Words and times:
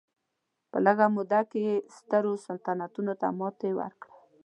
په 0.71 0.77
لږه 0.85 1.07
موده 1.15 1.41
کې 1.49 1.59
یې 1.67 1.75
سترو 1.95 2.31
سلطنتونو 2.45 3.13
ته 3.21 3.27
ماتې 3.39 3.71
ورکړه. 3.79 4.13